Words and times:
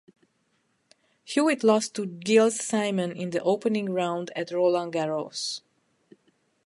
Hewitt 1.23 1.63
lost 1.63 1.93
to 1.93 2.07
Gilles 2.25 2.59
Simon 2.59 3.11
in 3.11 3.29
the 3.29 3.43
opening 3.43 3.93
round 3.93 4.31
at 4.35 4.49
Roland 4.49 4.93
Garros. 4.93 5.61